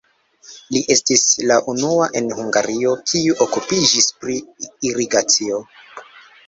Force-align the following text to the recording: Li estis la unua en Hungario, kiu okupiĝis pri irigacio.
Li 0.75 0.79
estis 0.95 1.25
la 1.51 1.57
unua 1.73 2.07
en 2.21 2.31
Hungario, 2.39 2.97
kiu 3.13 3.39
okupiĝis 3.47 4.09
pri 4.25 4.41
irigacio. 4.93 5.63